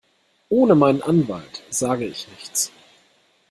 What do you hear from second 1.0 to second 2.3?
Anwalt sage ich